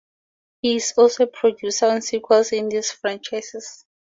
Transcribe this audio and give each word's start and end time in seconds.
He 0.63 0.77
is 0.77 0.95
also 0.97 1.25
a 1.25 1.27
producer 1.27 1.85
on 1.85 2.01
sequels 2.01 2.53
in 2.53 2.69
these 2.69 2.89
franchises. 2.89 3.85